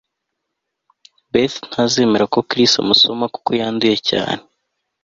beth 1.31 1.57
ntazemera 1.69 2.25
ko 2.33 2.39
chris 2.49 2.71
amusoma 2.83 3.25
kuko 3.33 3.49
yanduye 3.61 3.95
cyane 4.09 4.43